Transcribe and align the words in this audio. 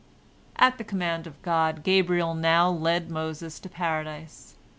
At 0.55 0.79
the 0.79 0.83
command 0.83 1.27
of 1.27 1.39
God, 1.43 1.83
Gabriel 1.83 2.33
now 2.33 2.71
led 2.71 3.11
Moses 3.11 3.59
to 3.59 3.69
Paradise. 3.69 4.55